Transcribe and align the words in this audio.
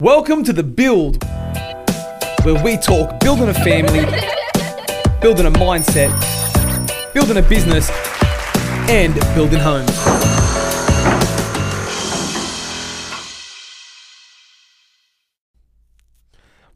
Welcome 0.00 0.42
to 0.42 0.52
the 0.52 0.64
Build, 0.64 1.22
where 2.42 2.60
we 2.64 2.76
talk 2.76 3.20
building 3.20 3.48
a 3.48 3.54
family, 3.54 4.00
building 5.20 5.46
a 5.46 5.52
mindset, 5.52 6.10
building 7.14 7.36
a 7.36 7.42
business, 7.42 7.88
and 8.90 9.14
building 9.36 9.60
homes. 9.60 10.33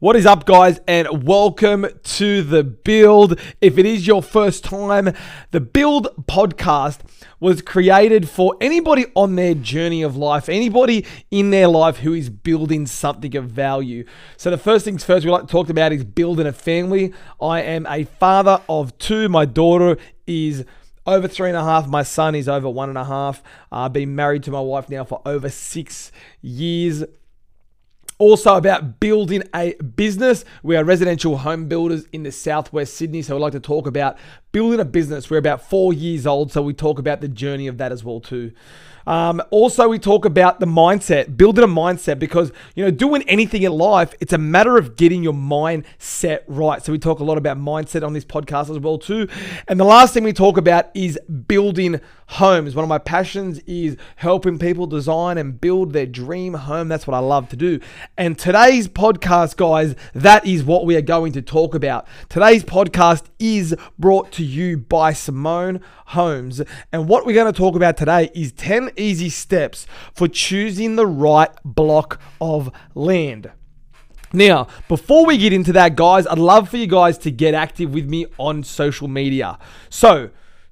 What 0.01 0.15
is 0.15 0.25
up, 0.25 0.45
guys, 0.45 0.79
and 0.87 1.27
welcome 1.27 1.85
to 2.01 2.41
the 2.41 2.63
Build. 2.63 3.37
If 3.59 3.77
it 3.77 3.85
is 3.85 4.07
your 4.07 4.23
first 4.23 4.63
time, 4.63 5.13
the 5.51 5.59
Build 5.59 6.07
podcast 6.25 6.99
was 7.41 7.61
created 7.61 8.29
for 8.29 8.55
anybody 8.61 9.07
on 9.13 9.35
their 9.35 9.53
journey 9.53 10.01
of 10.01 10.15
life, 10.15 10.47
anybody 10.47 11.05
in 11.31 11.49
their 11.49 11.67
life 11.67 11.97
who 11.97 12.13
is 12.13 12.29
building 12.29 12.87
something 12.87 13.35
of 13.35 13.51
value. 13.51 14.05
So, 14.37 14.49
the 14.49 14.57
first 14.57 14.85
things 14.85 15.03
first 15.03 15.25
we 15.25 15.31
like 15.31 15.47
to 15.47 15.47
talk 15.47 15.69
about 15.69 15.91
is 15.91 16.05
building 16.05 16.47
a 16.47 16.53
family. 16.53 17.13
I 17.41 17.61
am 17.63 17.85
a 17.85 18.05
father 18.05 18.61
of 18.69 18.97
two. 18.99 19.27
My 19.27 19.43
daughter 19.43 19.97
is 20.25 20.63
over 21.05 21.27
three 21.27 21.49
and 21.49 21.57
a 21.57 21.63
half. 21.63 21.87
My 21.87 22.03
son 22.03 22.35
is 22.35 22.47
over 22.47 22.69
one 22.69 22.87
and 22.87 22.97
a 22.97 23.03
half. 23.03 23.43
I've 23.69 23.91
been 23.91 24.15
married 24.15 24.43
to 24.43 24.51
my 24.51 24.61
wife 24.61 24.89
now 24.89 25.03
for 25.03 25.21
over 25.25 25.49
six 25.49 26.13
years 26.41 27.03
also 28.19 28.55
about 28.55 28.99
building 28.99 29.43
a 29.55 29.73
business. 29.75 30.45
We 30.61 30.75
are 30.75 30.83
residential 30.83 31.37
home 31.37 31.67
builders 31.67 32.05
in 32.11 32.23
the 32.23 32.31
southwest 32.31 32.93
Sydney, 32.93 33.21
so 33.21 33.35
I'd 33.35 33.41
like 33.41 33.53
to 33.53 33.59
talk 33.59 33.87
about 33.87 34.17
building 34.51 34.79
a 34.79 34.85
business. 34.85 35.29
We're 35.29 35.37
about 35.37 35.61
four 35.61 35.93
years 35.93 36.25
old, 36.25 36.51
so 36.51 36.61
we 36.61 36.73
talk 36.73 36.99
about 36.99 37.21
the 37.21 37.27
journey 37.27 37.67
of 37.67 37.77
that 37.77 37.91
as 37.91 38.03
well 38.03 38.19
too. 38.19 38.51
Um, 39.09 39.41
also, 39.49 39.87
we 39.87 39.97
talk 39.97 40.25
about 40.25 40.59
the 40.59 40.67
mindset, 40.67 41.35
building 41.35 41.63
a 41.63 41.67
mindset 41.67 42.19
because, 42.19 42.51
you 42.75 42.83
know, 42.83 42.91
doing 42.91 43.23
anything 43.23 43.63
in 43.63 43.71
life, 43.71 44.13
it's 44.19 44.33
a 44.33 44.37
matter 44.37 44.77
of 44.77 44.95
getting 44.95 45.23
your 45.23 45.33
mindset 45.33 46.41
right. 46.47 46.83
So 46.83 46.91
we 46.91 46.99
talk 46.99 47.19
a 47.19 47.23
lot 47.23 47.39
about 47.39 47.57
mindset 47.57 48.05
on 48.05 48.13
this 48.13 48.23
podcast 48.23 48.69
as 48.69 48.77
well 48.77 48.99
too. 48.99 49.27
And 49.67 49.79
the 49.79 49.85
last 49.85 50.13
thing 50.13 50.23
we 50.23 50.31
talk 50.31 50.57
about 50.57 50.91
is 50.93 51.17
building 51.47 51.99
homes. 52.27 52.75
One 52.75 52.83
of 52.83 52.89
my 52.89 52.99
passions 52.99 53.57
is 53.65 53.97
helping 54.17 54.59
people 54.59 54.85
design 54.85 55.39
and 55.39 55.59
build 55.59 55.93
their 55.93 56.05
dream 56.05 56.53
home. 56.53 56.87
That's 56.87 57.07
what 57.07 57.15
I 57.15 57.19
love 57.19 57.49
to 57.49 57.55
do. 57.55 57.79
And 58.15 58.37
today's 58.37 58.87
podcast, 58.87 59.55
guys, 59.57 59.95
that 60.13 60.45
is 60.45 60.63
what 60.63 60.85
we 60.85 60.95
are 60.95 61.01
going 61.01 61.33
to 61.33 61.41
talk 61.41 61.73
about. 61.73 62.07
Today's 62.29 62.63
podcast 62.63 63.23
is 63.39 63.75
brought 63.97 64.31
to 64.33 64.38
you 64.43 64.77
by 64.77 65.13
Simone 65.13 65.81
Homes. 66.07 66.61
And 66.91 67.07
what 67.07 67.25
we're 67.25 67.33
going 67.33 67.51
to 67.51 67.57
talk 67.57 67.75
about 67.75 67.97
today 67.97 68.29
is 68.33 68.51
10 68.53 68.91
easy 68.97 69.29
steps 69.29 69.87
for 70.13 70.27
choosing 70.27 70.95
the 70.95 71.07
right 71.07 71.49
block 71.63 72.19
of 72.39 72.71
land. 72.95 73.51
Now, 74.31 74.67
before 74.87 75.25
we 75.25 75.37
get 75.37 75.53
into 75.53 75.73
that, 75.73 75.95
guys, 75.95 76.27
I'd 76.27 76.37
love 76.37 76.69
for 76.69 76.77
you 76.77 76.87
guys 76.87 77.17
to 77.19 77.31
get 77.31 77.53
active 77.53 77.93
with 77.93 78.07
me 78.07 78.27
on 78.37 78.63
social 78.63 79.07
media. 79.07 79.57
So, 79.89 80.29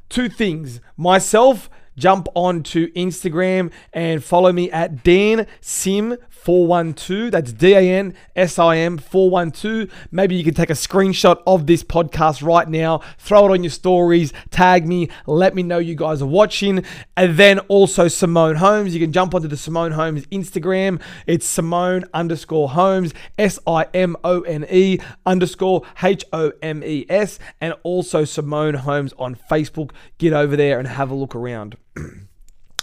two 0.09 0.29
things 0.29 0.79
myself, 0.95 1.69
jump 1.97 2.27
on 2.35 2.63
to 2.63 2.87
Instagram 2.89 3.71
and 3.93 4.23
follow 4.23 4.51
me 4.51 4.71
at 4.71 5.03
Dan 5.03 5.47
Sim 5.61 6.17
412. 6.47 7.31
That's 7.31 7.51
D 7.51 7.73
A 7.73 7.81
N 7.81 8.13
S 8.33 8.57
I 8.57 8.77
M 8.77 8.97
412. 8.97 9.91
Maybe 10.11 10.35
you 10.35 10.45
can 10.45 10.53
take 10.53 10.69
a 10.69 10.73
screenshot 10.73 11.41
of 11.45 11.67
this 11.67 11.83
podcast 11.83 12.41
right 12.41 12.69
now, 12.69 13.01
throw 13.17 13.47
it 13.47 13.51
on 13.51 13.63
your 13.63 13.69
stories, 13.69 14.31
tag 14.49 14.87
me, 14.87 15.09
let 15.25 15.55
me 15.55 15.61
know 15.61 15.77
you 15.77 15.93
guys 15.93 16.21
are 16.21 16.25
watching. 16.25 16.85
And 17.17 17.35
then 17.35 17.59
also 17.59 18.07
Simone 18.07 18.55
Homes. 18.55 18.93
You 18.93 19.01
can 19.01 19.11
jump 19.11 19.35
onto 19.35 19.49
the 19.49 19.57
Simone 19.57 19.91
Homes 19.91 20.25
Instagram. 20.27 21.01
It's 21.25 21.45
Simone 21.45 22.05
underscore 22.13 22.69
Homes, 22.69 23.13
S 23.37 23.59
I 23.67 23.87
M 23.93 24.15
O 24.23 24.39
N 24.41 24.65
E 24.71 24.99
underscore 25.25 25.81
H 26.01 26.23
O 26.31 26.53
M 26.61 26.81
E 26.81 27.05
S, 27.09 27.39
and 27.59 27.73
also 27.83 28.23
Simone 28.23 28.75
Homes 28.75 29.13
on 29.19 29.35
Facebook. 29.35 29.91
Get 30.17 30.31
over 30.31 30.55
there 30.55 30.79
and 30.79 30.87
have 30.87 31.11
a 31.11 31.15
look 31.15 31.35
around. 31.35 31.75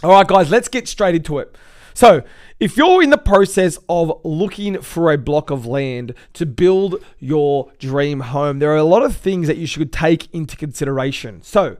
All 0.02 0.10
right, 0.10 0.26
guys, 0.26 0.50
let's 0.50 0.68
get 0.68 0.88
straight 0.88 1.14
into 1.14 1.38
it. 1.38 1.56
So, 1.94 2.22
if 2.58 2.76
you're 2.76 3.02
in 3.02 3.10
the 3.10 3.18
process 3.18 3.78
of 3.88 4.20
looking 4.24 4.80
for 4.82 5.12
a 5.12 5.18
block 5.18 5.50
of 5.50 5.64
land 5.64 6.14
to 6.34 6.44
build 6.44 6.96
your 7.20 7.72
dream 7.78 8.20
home, 8.20 8.58
there 8.58 8.70
are 8.72 8.76
a 8.76 8.84
lot 8.84 9.02
of 9.02 9.16
things 9.16 9.46
that 9.46 9.56
you 9.56 9.66
should 9.66 9.92
take 9.92 10.32
into 10.34 10.56
consideration. 10.56 11.40
So, 11.42 11.76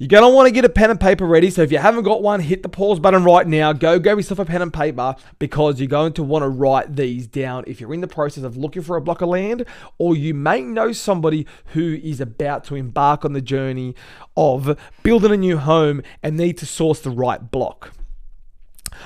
you're 0.00 0.08
going 0.08 0.22
to 0.22 0.34
want 0.34 0.46
to 0.46 0.50
get 0.50 0.64
a 0.64 0.70
pen 0.70 0.90
and 0.90 0.98
paper 0.98 1.26
ready. 1.26 1.50
So 1.50 1.60
if 1.60 1.70
you 1.70 1.76
haven't 1.76 2.04
got 2.04 2.22
one, 2.22 2.40
hit 2.40 2.62
the 2.62 2.70
pause 2.70 2.98
button 2.98 3.22
right 3.22 3.46
now. 3.46 3.74
Go 3.74 3.98
grab 3.98 4.16
yourself 4.16 4.38
a 4.38 4.46
pen 4.46 4.62
and 4.62 4.72
paper 4.72 5.14
because 5.38 5.78
you're 5.78 5.88
going 5.88 6.14
to 6.14 6.22
want 6.22 6.42
to 6.42 6.48
write 6.48 6.96
these 6.96 7.26
down 7.26 7.64
if 7.66 7.82
you're 7.82 7.92
in 7.92 8.00
the 8.00 8.08
process 8.08 8.42
of 8.42 8.56
looking 8.56 8.80
for 8.80 8.96
a 8.96 9.02
block 9.02 9.20
of 9.20 9.28
land 9.28 9.66
or 9.98 10.16
you 10.16 10.32
may 10.32 10.62
know 10.62 10.90
somebody 10.90 11.46
who 11.74 12.00
is 12.02 12.18
about 12.18 12.64
to 12.64 12.76
embark 12.76 13.26
on 13.26 13.34
the 13.34 13.42
journey 13.42 13.94
of 14.38 14.74
building 15.02 15.32
a 15.32 15.36
new 15.36 15.58
home 15.58 16.00
and 16.22 16.34
need 16.34 16.56
to 16.56 16.64
source 16.64 17.00
the 17.00 17.10
right 17.10 17.50
block. 17.50 17.92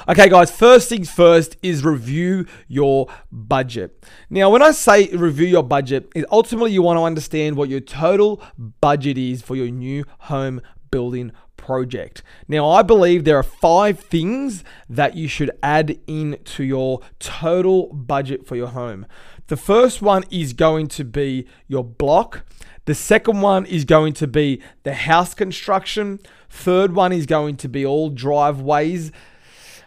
Okay, 0.08 0.28
guys, 0.28 0.50
first 0.50 0.88
things 0.88 1.10
first 1.10 1.56
is 1.60 1.84
review 1.84 2.46
your 2.68 3.08
budget. 3.32 4.06
Now, 4.30 4.48
when 4.48 4.62
I 4.62 4.70
say 4.70 5.08
review 5.08 5.46
your 5.46 5.62
budget, 5.64 6.08
is 6.14 6.24
ultimately 6.30 6.70
you 6.70 6.82
want 6.82 6.98
to 6.98 7.02
understand 7.02 7.56
what 7.56 7.68
your 7.68 7.80
total 7.80 8.40
budget 8.80 9.18
is 9.18 9.42
for 9.42 9.56
your 9.56 9.68
new 9.68 10.04
home 10.18 10.60
building 10.94 11.32
project. 11.56 12.22
Now, 12.46 12.70
I 12.70 12.82
believe 12.82 13.24
there 13.24 13.36
are 13.36 13.42
five 13.42 13.98
things 13.98 14.62
that 14.88 15.16
you 15.16 15.26
should 15.26 15.50
add 15.60 15.98
into 16.06 16.62
your 16.62 17.00
total 17.18 17.92
budget 17.92 18.46
for 18.46 18.54
your 18.54 18.68
home. 18.68 19.04
The 19.48 19.56
first 19.56 20.00
one 20.00 20.22
is 20.30 20.52
going 20.52 20.86
to 20.98 21.04
be 21.04 21.48
your 21.66 21.82
block. 21.82 22.44
The 22.84 22.94
second 22.94 23.40
one 23.40 23.66
is 23.66 23.84
going 23.84 24.12
to 24.14 24.28
be 24.28 24.62
the 24.84 24.94
house 24.94 25.34
construction. 25.34 26.20
Third 26.48 26.94
one 26.94 27.12
is 27.12 27.26
going 27.26 27.56
to 27.56 27.68
be 27.68 27.84
all 27.84 28.08
driveways. 28.08 29.10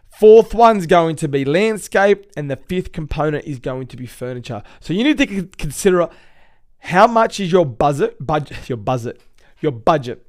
Fourth 0.10 0.54
one's 0.54 0.88
going 0.88 1.16
to 1.18 1.30
be 1.30 1.46
landscape, 1.46 2.30
and 2.36 2.52
the 2.52 2.58
fifth 2.58 2.92
component 2.92 3.46
is 3.46 3.60
going 3.60 3.88
to 3.88 3.96
be 3.96 4.08
furniture. 4.08 4.62
So 4.82 4.92
you 4.92 5.06
need 5.06 5.20
to 5.20 5.48
consider 5.58 6.10
how 6.80 7.08
much 7.08 7.40
is 7.40 7.50
your 7.50 7.66
budget, 7.66 8.18
budget, 8.20 8.68
your 8.68 8.78
budget, 8.78 9.22
your 9.62 9.72
budget. 9.72 10.27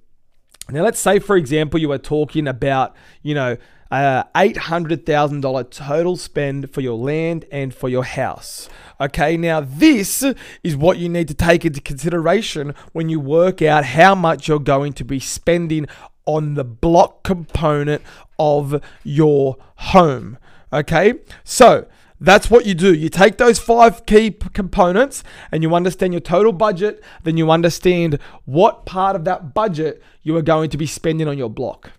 Now, 0.70 0.82
let's 0.82 1.00
say, 1.00 1.18
for 1.18 1.36
example, 1.36 1.80
you 1.80 1.90
are 1.92 1.98
talking 1.98 2.46
about, 2.46 2.94
you 3.22 3.34
know, 3.34 3.56
uh, 3.90 4.24
$800,000 4.34 5.70
total 5.70 6.16
spend 6.16 6.70
for 6.70 6.82
your 6.82 6.96
land 6.96 7.46
and 7.50 7.74
for 7.74 7.88
your 7.88 8.04
house. 8.04 8.68
Okay, 9.00 9.36
now 9.38 9.60
this 9.60 10.22
is 10.62 10.76
what 10.76 10.98
you 10.98 11.08
need 11.08 11.28
to 11.28 11.34
take 11.34 11.64
into 11.64 11.80
consideration 11.80 12.74
when 12.92 13.08
you 13.08 13.18
work 13.18 13.62
out 13.62 13.84
how 13.84 14.14
much 14.14 14.48
you're 14.48 14.58
going 14.58 14.92
to 14.94 15.04
be 15.04 15.18
spending 15.18 15.86
on 16.26 16.52
the 16.52 16.64
block 16.64 17.22
component 17.22 18.02
of 18.38 18.82
your 19.04 19.56
home. 19.76 20.36
Okay, 20.70 21.14
so 21.44 21.86
that's 22.20 22.50
what 22.50 22.66
you 22.66 22.74
do. 22.74 22.92
You 22.92 23.08
take 23.08 23.38
those 23.38 23.58
five 23.58 24.04
key 24.06 24.30
components 24.30 25.22
and 25.52 25.62
you 25.62 25.74
understand 25.74 26.12
your 26.12 26.20
total 26.20 26.52
budget, 26.52 27.02
then 27.22 27.36
you 27.36 27.50
understand 27.50 28.18
what 28.44 28.86
part 28.86 29.14
of 29.14 29.24
that 29.24 29.54
budget 29.54 30.02
you 30.22 30.36
are 30.36 30.42
going 30.42 30.70
to 30.70 30.76
be 30.76 30.86
spending 30.86 31.28
on 31.28 31.38
your 31.38 31.50
block. 31.50 31.92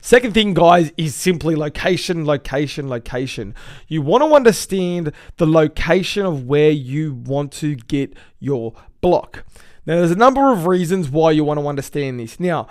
Second 0.00 0.32
thing, 0.32 0.54
guys, 0.54 0.92
is 0.96 1.14
simply 1.14 1.56
location, 1.56 2.24
location, 2.24 2.88
location. 2.88 3.54
You 3.88 4.00
want 4.02 4.22
to 4.22 4.34
understand 4.34 5.12
the 5.38 5.46
location 5.46 6.24
of 6.24 6.44
where 6.44 6.70
you 6.70 7.14
want 7.14 7.52
to 7.54 7.74
get 7.74 8.14
your 8.38 8.74
block. 9.00 9.44
Now, 9.86 9.96
there's 9.96 10.10
a 10.10 10.16
number 10.16 10.52
of 10.52 10.66
reasons 10.66 11.08
why 11.08 11.32
you 11.32 11.44
want 11.44 11.58
to 11.58 11.66
understand 11.66 12.20
this. 12.20 12.38
Now, 12.38 12.68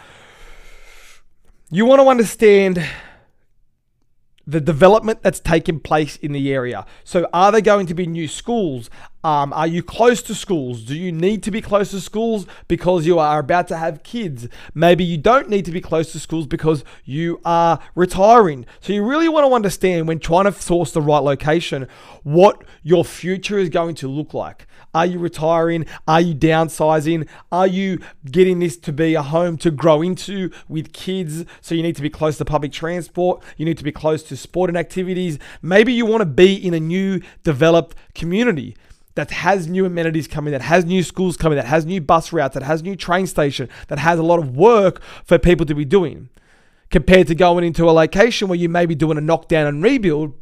you 1.69 1.85
want 1.85 2.01
to 2.01 2.07
understand 2.07 2.87
the 4.47 4.61
development 4.61 5.21
that's 5.21 5.41
taking 5.41 5.79
place 5.79 6.15
in 6.15 6.31
the 6.31 6.53
area. 6.53 6.85
So, 7.03 7.27
are 7.33 7.51
there 7.51 7.61
going 7.61 7.85
to 7.87 7.93
be 7.93 8.07
new 8.07 8.29
schools? 8.29 8.89
Um, 9.23 9.51
are 9.51 9.67
you 9.67 9.83
close 9.83 10.21
to 10.23 10.33
schools? 10.33 10.83
Do 10.83 10.95
you 10.95 11.11
need 11.11 11.43
to 11.43 11.51
be 11.51 11.61
close 11.61 11.91
to 11.91 11.99
schools 11.99 12.47
because 12.69 13.05
you 13.05 13.19
are 13.19 13.39
about 13.39 13.67
to 13.67 13.77
have 13.77 14.03
kids? 14.03 14.47
Maybe 14.73 15.03
you 15.03 15.17
don't 15.17 15.49
need 15.49 15.65
to 15.65 15.71
be 15.71 15.81
close 15.81 16.13
to 16.13 16.19
schools 16.19 16.47
because 16.47 16.85
you 17.03 17.41
are 17.43 17.79
retiring. 17.93 18.65
So, 18.79 18.93
you 18.93 19.03
really 19.03 19.27
want 19.27 19.45
to 19.45 19.53
understand 19.53 20.07
when 20.07 20.19
trying 20.19 20.45
to 20.45 20.53
source 20.53 20.93
the 20.93 21.01
right 21.01 21.19
location 21.19 21.87
what 22.23 22.63
your 22.83 23.03
future 23.03 23.59
is 23.59 23.67
going 23.67 23.95
to 23.95 24.07
look 24.07 24.33
like. 24.33 24.65
Are 24.97 25.05
you 25.05 25.19
retiring? 25.19 25.85
Are 26.07 26.21
you 26.21 26.33
downsizing? 26.33 27.27
Are 27.51 27.67
you 27.67 27.99
getting 28.31 28.57
this 28.57 28.77
to 28.77 28.91
be 28.91 29.13
a 29.13 29.21
home 29.21 29.55
to 29.59 29.69
grow 29.69 30.01
into 30.01 30.49
with 30.67 30.91
kids? 30.91 31.45
So 31.61 31.75
you 31.75 31.83
need 31.83 31.95
to 31.97 32.01
be 32.01 32.09
close 32.09 32.39
to 32.39 32.45
public 32.45 32.71
transport. 32.71 33.43
You 33.57 33.65
need 33.65 33.77
to 33.77 33.83
be 33.83 33.91
close 33.91 34.23
to 34.23 34.35
sporting 34.35 34.75
activities. 34.75 35.37
Maybe 35.61 35.93
you 35.93 36.07
want 36.07 36.21
to 36.21 36.25
be 36.25 36.55
in 36.55 36.73
a 36.73 36.79
new 36.79 37.21
developed 37.43 37.95
community 38.15 38.75
that 39.13 39.29
has 39.29 39.67
new 39.67 39.85
amenities 39.85 40.27
coming, 40.27 40.51
that 40.51 40.63
has 40.63 40.83
new 40.83 41.03
schools 41.03 41.37
coming, 41.37 41.57
that 41.57 41.67
has 41.67 41.85
new 41.85 42.01
bus 42.01 42.33
routes, 42.33 42.55
that 42.55 42.63
has 42.63 42.81
new 42.81 42.95
train 42.95 43.27
station, 43.27 43.69
that 43.89 43.99
has 43.99 44.17
a 44.17 44.23
lot 44.23 44.39
of 44.39 44.57
work 44.57 44.99
for 45.23 45.37
people 45.37 45.67
to 45.67 45.75
be 45.75 45.85
doing. 45.85 46.29
Compared 46.89 47.27
to 47.27 47.35
going 47.35 47.63
into 47.63 47.87
a 47.87 47.91
location 47.91 48.47
where 48.47 48.57
you 48.57 48.67
may 48.67 48.87
be 48.87 48.95
doing 48.95 49.19
a 49.19 49.21
knockdown 49.21 49.67
and 49.67 49.83
rebuild 49.83 50.33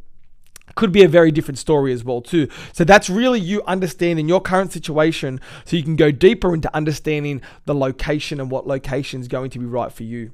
could 0.74 0.92
be 0.92 1.02
a 1.02 1.08
very 1.08 1.30
different 1.30 1.58
story 1.58 1.92
as 1.92 2.04
well 2.04 2.20
too. 2.20 2.48
So 2.72 2.84
that's 2.84 3.08
really 3.08 3.40
you 3.40 3.62
understanding 3.66 4.28
your 4.28 4.40
current 4.40 4.72
situation 4.72 5.40
so 5.64 5.76
you 5.76 5.82
can 5.82 5.96
go 5.96 6.10
deeper 6.10 6.52
into 6.54 6.74
understanding 6.74 7.40
the 7.64 7.74
location 7.74 8.40
and 8.40 8.50
what 8.50 8.66
location 8.66 9.20
is 9.20 9.28
going 9.28 9.50
to 9.50 9.58
be 9.58 9.64
right 9.64 9.92
for 9.92 10.02
you. 10.02 10.32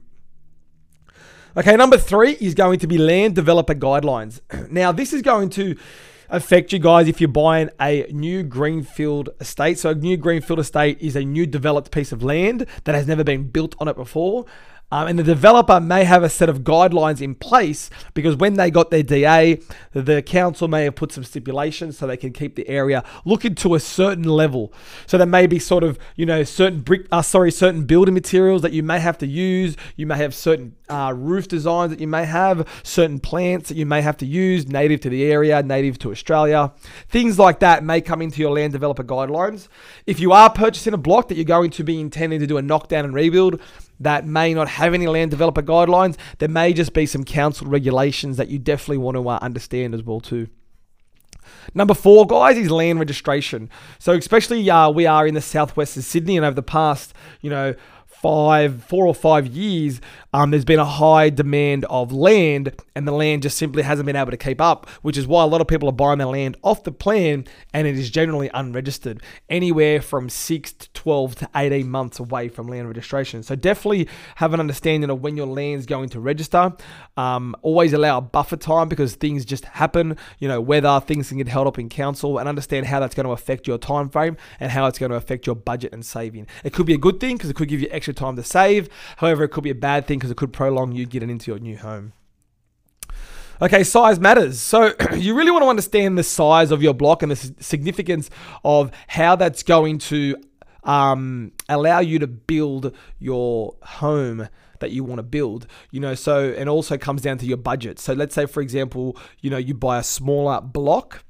Okay, 1.54 1.76
number 1.76 1.98
3 1.98 2.32
is 2.40 2.54
going 2.54 2.78
to 2.78 2.86
be 2.86 2.96
land 2.96 3.34
developer 3.34 3.74
guidelines. 3.74 4.40
Now, 4.70 4.90
this 4.90 5.12
is 5.12 5.20
going 5.20 5.50
to 5.50 5.76
affect 6.30 6.72
you 6.72 6.78
guys 6.78 7.08
if 7.08 7.20
you're 7.20 7.28
buying 7.28 7.68
a 7.78 8.06
new 8.10 8.42
greenfield 8.42 9.28
estate. 9.38 9.78
So, 9.78 9.90
a 9.90 9.94
new 9.94 10.16
greenfield 10.16 10.60
estate 10.60 10.96
is 10.98 11.14
a 11.14 11.22
new 11.22 11.46
developed 11.46 11.90
piece 11.90 12.10
of 12.10 12.22
land 12.22 12.66
that 12.84 12.94
has 12.94 13.06
never 13.06 13.22
been 13.22 13.48
built 13.50 13.74
on 13.78 13.86
it 13.86 13.96
before. 13.96 14.46
Um, 14.92 15.08
and 15.08 15.18
the 15.18 15.22
developer 15.22 15.80
may 15.80 16.04
have 16.04 16.22
a 16.22 16.28
set 16.28 16.50
of 16.50 16.60
guidelines 16.60 17.22
in 17.22 17.34
place 17.34 17.88
because 18.12 18.36
when 18.36 18.54
they 18.54 18.70
got 18.70 18.90
their 18.90 19.02
DA, 19.02 19.58
the 19.94 20.20
council 20.20 20.68
may 20.68 20.84
have 20.84 20.96
put 20.96 21.12
some 21.12 21.24
stipulations 21.24 21.96
so 21.96 22.06
they 22.06 22.18
can 22.18 22.30
keep 22.30 22.56
the 22.56 22.68
area 22.68 23.02
looking 23.24 23.54
to 23.54 23.74
a 23.74 23.80
certain 23.80 24.24
level. 24.24 24.70
So 25.06 25.16
there 25.16 25.26
may 25.26 25.46
be 25.46 25.58
sort 25.58 25.82
of, 25.82 25.98
you 26.14 26.26
know, 26.26 26.44
certain 26.44 26.80
brick, 26.80 27.06
uh, 27.10 27.22
sorry, 27.22 27.50
certain 27.50 27.84
building 27.86 28.12
materials 28.12 28.60
that 28.60 28.72
you 28.74 28.82
may 28.82 29.00
have 29.00 29.16
to 29.18 29.26
use. 29.26 29.78
You 29.96 30.06
may 30.06 30.18
have 30.18 30.34
certain 30.34 30.76
uh, 30.90 31.14
roof 31.16 31.48
designs 31.48 31.88
that 31.88 32.00
you 32.00 32.06
may 32.06 32.26
have, 32.26 32.68
certain 32.82 33.18
plants 33.18 33.70
that 33.70 33.78
you 33.78 33.86
may 33.86 34.02
have 34.02 34.18
to 34.18 34.26
use, 34.26 34.68
native 34.68 35.00
to 35.00 35.08
the 35.08 35.24
area, 35.24 35.62
native 35.62 35.98
to 36.00 36.10
Australia. 36.10 36.70
Things 37.08 37.38
like 37.38 37.60
that 37.60 37.82
may 37.82 38.02
come 38.02 38.20
into 38.20 38.42
your 38.42 38.50
land 38.50 38.74
developer 38.74 39.04
guidelines. 39.04 39.68
If 40.06 40.20
you 40.20 40.32
are 40.32 40.52
purchasing 40.52 40.92
a 40.92 40.98
block 40.98 41.28
that 41.28 41.36
you're 41.36 41.46
going 41.46 41.70
to 41.70 41.82
be 41.82 41.98
intending 41.98 42.40
to 42.40 42.46
do 42.46 42.58
a 42.58 42.62
knockdown 42.62 43.06
and 43.06 43.14
rebuild, 43.14 43.58
that 44.02 44.26
may 44.26 44.54
not 44.54 44.68
have 44.68 44.94
any 44.94 45.06
land 45.06 45.30
developer 45.30 45.62
guidelines. 45.62 46.16
There 46.38 46.48
may 46.48 46.72
just 46.72 46.92
be 46.92 47.06
some 47.06 47.24
council 47.24 47.66
regulations 47.66 48.36
that 48.36 48.48
you 48.48 48.58
definitely 48.58 48.98
want 48.98 49.16
to 49.16 49.28
uh, 49.28 49.38
understand 49.40 49.94
as 49.94 50.02
well 50.02 50.20
too. 50.20 50.48
Number 51.74 51.94
four, 51.94 52.26
guys, 52.26 52.56
is 52.56 52.70
land 52.70 52.98
registration. 52.98 53.70
So, 53.98 54.12
especially 54.12 54.68
uh, 54.68 54.90
we 54.90 55.06
are 55.06 55.26
in 55.26 55.34
the 55.34 55.40
southwest 55.40 55.96
of 55.96 56.04
Sydney, 56.04 56.36
and 56.36 56.46
over 56.46 56.54
the 56.54 56.62
past, 56.62 57.14
you 57.40 57.50
know, 57.50 57.74
five, 58.22 58.84
four 58.84 59.04
or 59.04 59.14
five 59.14 59.48
years, 59.48 60.00
um, 60.32 60.52
there's 60.52 60.64
been 60.64 60.78
a 60.78 60.84
high 60.84 61.28
demand 61.28 61.84
of 61.86 62.12
land, 62.12 62.72
and 62.94 63.06
the 63.06 63.12
land 63.12 63.42
just 63.42 63.58
simply 63.58 63.82
hasn't 63.82 64.06
been 64.06 64.16
able 64.16 64.30
to 64.30 64.36
keep 64.36 64.60
up, 64.60 64.88
which 65.02 65.18
is 65.18 65.26
why 65.26 65.42
a 65.42 65.46
lot 65.46 65.60
of 65.60 65.66
people 65.66 65.88
are 65.88 65.92
buying 65.92 66.18
their 66.18 66.28
land 66.28 66.56
off 66.62 66.84
the 66.84 66.92
plan, 66.92 67.44
and 67.74 67.86
it 67.86 67.98
is 67.98 68.10
generally 68.10 68.48
unregistered, 68.54 69.20
anywhere 69.50 70.00
from 70.00 70.30
six 70.30 70.72
to 70.72 70.90
12 70.92 71.34
to 71.34 71.50
18 71.54 71.90
months 71.90 72.18
away 72.20 72.48
from 72.48 72.68
land 72.68 72.86
registration. 72.86 73.42
So 73.42 73.56
definitely 73.56 74.08
have 74.36 74.54
an 74.54 74.60
understanding 74.60 75.10
of 75.10 75.20
when 75.20 75.36
your 75.36 75.46
land's 75.46 75.84
going 75.84 76.08
to 76.10 76.20
register. 76.20 76.72
Um, 77.16 77.56
always 77.60 77.92
allow 77.92 78.18
a 78.18 78.22
buffer 78.22 78.56
time 78.56 78.88
because 78.88 79.16
things 79.16 79.44
just 79.44 79.64
happen, 79.64 80.16
you 80.38 80.48
know, 80.48 80.60
weather, 80.60 81.00
things 81.04 81.28
can 81.28 81.38
get 81.38 81.48
held 81.48 81.66
up 81.66 81.78
in 81.78 81.88
council, 81.88 82.38
and 82.38 82.48
understand 82.48 82.86
how 82.86 83.00
that's 83.00 83.16
going 83.16 83.26
to 83.26 83.32
affect 83.32 83.66
your 83.66 83.78
time 83.78 84.08
frame 84.08 84.36
and 84.60 84.70
how 84.70 84.86
it's 84.86 84.98
going 84.98 85.10
to 85.10 85.16
affect 85.16 85.46
your 85.46 85.56
budget 85.56 85.92
and 85.92 86.06
saving. 86.06 86.46
It 86.62 86.72
could 86.72 86.86
be 86.86 86.94
a 86.94 86.98
good 86.98 87.18
thing 87.18 87.36
because 87.36 87.50
it 87.50 87.56
could 87.56 87.68
give 87.68 87.80
you 87.80 87.88
extra 88.12 88.26
time 88.26 88.36
to 88.36 88.42
save. 88.42 88.88
However, 89.16 89.44
it 89.44 89.48
could 89.48 89.64
be 89.64 89.70
a 89.70 89.74
bad 89.74 90.06
thing 90.06 90.18
because 90.18 90.30
it 90.30 90.36
could 90.36 90.52
prolong 90.52 90.92
you 90.92 91.06
getting 91.06 91.30
into 91.30 91.50
your 91.50 91.58
new 91.58 91.76
home. 91.76 92.12
Okay, 93.60 93.84
size 93.84 94.18
matters. 94.18 94.60
So 94.60 94.92
you 95.14 95.34
really 95.34 95.50
want 95.50 95.62
to 95.62 95.68
understand 95.68 96.18
the 96.18 96.24
size 96.24 96.70
of 96.70 96.82
your 96.82 96.94
block 96.94 97.22
and 97.22 97.32
the 97.32 97.54
significance 97.62 98.28
of 98.64 98.90
how 99.08 99.36
that's 99.36 99.62
going 99.62 99.98
to 99.98 100.36
um, 100.84 101.52
allow 101.68 102.00
you 102.00 102.18
to 102.18 102.26
build 102.26 102.94
your 103.18 103.76
home 103.82 104.48
that 104.80 104.90
you 104.90 105.04
want 105.04 105.20
to 105.20 105.22
build 105.22 105.68
you 105.92 106.00
know 106.00 106.12
so 106.12 106.52
and 106.58 106.68
also 106.68 106.98
comes 106.98 107.22
down 107.22 107.38
to 107.38 107.46
your 107.46 107.56
budget 107.56 108.00
so 108.00 108.12
let's 108.12 108.34
say 108.34 108.46
for 108.46 108.60
example 108.60 109.16
you 109.40 109.48
know 109.48 109.56
you 109.56 109.74
buy 109.74 109.96
a 109.96 110.02
smaller 110.02 110.60
block 110.60 111.22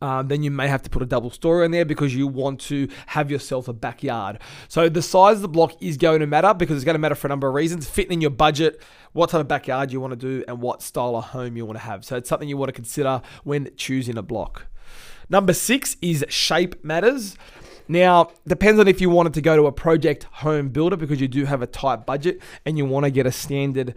um, 0.00 0.28
then 0.28 0.42
you 0.42 0.50
may 0.50 0.68
have 0.68 0.82
to 0.82 0.90
put 0.90 1.02
a 1.02 1.06
double 1.06 1.30
story 1.30 1.64
in 1.64 1.70
there 1.70 1.84
because 1.84 2.14
you 2.14 2.26
want 2.26 2.60
to 2.62 2.88
have 3.06 3.30
yourself 3.30 3.68
a 3.68 3.72
backyard. 3.72 4.38
So 4.68 4.88
the 4.88 5.02
size 5.02 5.36
of 5.36 5.42
the 5.42 5.48
block 5.48 5.80
is 5.82 5.96
going 5.96 6.20
to 6.20 6.26
matter 6.26 6.54
because 6.54 6.76
it's 6.76 6.84
going 6.84 6.94
to 6.94 7.00
matter 7.00 7.14
for 7.14 7.26
a 7.26 7.30
number 7.30 7.48
of 7.48 7.54
reasons. 7.54 7.88
Fitting 7.88 8.14
in 8.14 8.20
your 8.20 8.30
budget, 8.30 8.82
what 9.12 9.30
type 9.30 9.40
of 9.40 9.48
backyard 9.48 9.92
you 9.92 10.00
want 10.00 10.12
to 10.12 10.16
do, 10.16 10.44
and 10.48 10.60
what 10.60 10.82
style 10.82 11.16
of 11.16 11.24
home 11.24 11.56
you 11.56 11.66
want 11.66 11.78
to 11.78 11.84
have. 11.84 12.04
So 12.04 12.16
it's 12.16 12.28
something 12.28 12.48
you 12.48 12.56
want 12.56 12.70
to 12.70 12.74
consider 12.74 13.20
when 13.44 13.70
choosing 13.76 14.16
a 14.16 14.22
block. 14.22 14.66
Number 15.28 15.52
six 15.52 15.96
is 16.00 16.24
shape 16.28 16.82
matters. 16.84 17.36
Now, 17.86 18.30
depends 18.46 18.78
on 18.78 18.86
if 18.88 19.00
you 19.00 19.10
wanted 19.10 19.34
to 19.34 19.40
go 19.40 19.56
to 19.56 19.66
a 19.66 19.72
project 19.72 20.24
home 20.30 20.68
builder 20.68 20.96
because 20.96 21.20
you 21.20 21.28
do 21.28 21.44
have 21.44 21.60
a 21.60 21.66
tight 21.66 22.06
budget 22.06 22.40
and 22.64 22.78
you 22.78 22.84
want 22.84 23.04
to 23.04 23.10
get 23.10 23.26
a 23.26 23.32
standard 23.32 23.94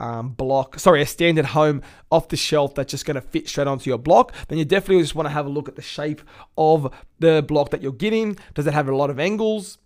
um, 0.00 0.30
block, 0.30 0.78
sorry, 0.80 1.02
a 1.02 1.06
standard 1.06 1.44
home 1.44 1.82
off 2.10 2.28
the 2.28 2.36
shelf 2.36 2.74
that's 2.74 2.90
just 2.90 3.04
going 3.04 3.14
to 3.14 3.20
fit 3.20 3.48
straight 3.48 3.66
onto 3.66 3.88
your 3.88 3.98
block, 3.98 4.34
then 4.48 4.58
you 4.58 4.64
definitely 4.64 5.02
just 5.02 5.14
want 5.14 5.26
to 5.26 5.30
have 5.30 5.46
a 5.46 5.50
look 5.50 5.68
at 5.68 5.76
the 5.76 5.82
shape 5.82 6.22
of 6.58 6.92
the 7.20 7.44
block 7.46 7.70
that 7.70 7.82
you're 7.82 7.92
getting. 7.92 8.36
Does 8.54 8.66
it 8.66 8.74
have 8.74 8.88
a 8.88 8.96
lot 8.96 9.10
of 9.10 9.20
angles? 9.20 9.78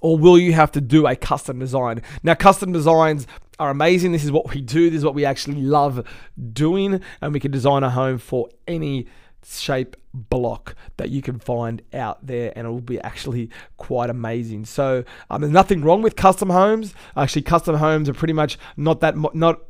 Or 0.00 0.16
will 0.16 0.38
you 0.38 0.52
have 0.52 0.72
to 0.72 0.80
do 0.80 1.06
a 1.06 1.16
custom 1.16 1.58
design? 1.58 2.02
Now, 2.22 2.34
custom 2.34 2.72
designs 2.72 3.26
are 3.58 3.70
amazing. 3.70 4.12
This 4.12 4.24
is 4.24 4.32
what 4.32 4.52
we 4.52 4.60
do. 4.60 4.90
This 4.90 4.98
is 4.98 5.04
what 5.04 5.14
we 5.14 5.24
actually 5.24 5.62
love 5.62 6.06
doing. 6.52 7.00
And 7.20 7.32
we 7.32 7.40
can 7.40 7.50
design 7.50 7.82
a 7.82 7.90
home 7.90 8.18
for 8.18 8.48
any 8.66 9.06
shape 9.46 9.96
block 10.14 10.74
that 10.96 11.10
you 11.10 11.20
can 11.20 11.38
find 11.38 11.82
out 11.92 12.26
there 12.26 12.52
and 12.56 12.66
it 12.66 12.70
will 12.70 12.80
be 12.80 13.00
actually 13.00 13.50
quite 13.76 14.08
amazing. 14.08 14.64
So 14.64 15.04
um, 15.28 15.40
there's 15.40 15.52
nothing 15.52 15.82
wrong 15.82 16.00
with 16.00 16.16
custom 16.16 16.50
homes. 16.50 16.94
Actually 17.16 17.42
custom 17.42 17.76
homes 17.76 18.08
are 18.08 18.14
pretty 18.14 18.32
much 18.32 18.58
not 18.76 19.00
that 19.00 19.16
not 19.34 19.60